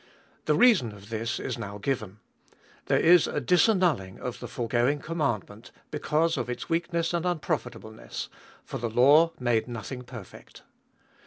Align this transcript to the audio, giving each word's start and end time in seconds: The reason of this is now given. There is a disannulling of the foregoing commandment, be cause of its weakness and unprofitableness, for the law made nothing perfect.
The 0.45 0.55
reason 0.55 0.93
of 0.93 1.09
this 1.11 1.39
is 1.39 1.59
now 1.59 1.77
given. 1.77 2.17
There 2.87 2.97
is 2.99 3.27
a 3.27 3.39
disannulling 3.39 4.17
of 4.19 4.39
the 4.39 4.47
foregoing 4.47 4.97
commandment, 4.97 5.69
be 5.91 5.99
cause 5.99 6.37
of 6.37 6.49
its 6.49 6.67
weakness 6.67 7.13
and 7.13 7.23
unprofitableness, 7.23 8.27
for 8.65 8.79
the 8.79 8.89
law 8.89 9.31
made 9.39 9.67
nothing 9.67 10.01
perfect. 10.01 10.63